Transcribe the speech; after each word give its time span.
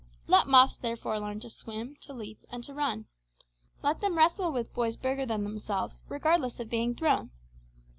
Let 0.25 0.47
muffs, 0.47 0.77
therefore, 0.77 1.19
learn 1.19 1.39
to 1.41 1.49
swim, 1.51 1.95
to 2.01 2.11
leap, 2.11 2.39
and 2.49 2.63
to 2.63 2.73
run. 2.73 3.05
Let 3.83 4.01
them 4.01 4.17
wrestle 4.17 4.51
with 4.51 4.73
boys 4.73 4.97
bigger 4.97 5.27
than 5.27 5.43
themselves, 5.43 6.01
regardless 6.09 6.59
of 6.59 6.71
being 6.71 6.95
thrown. 6.95 7.29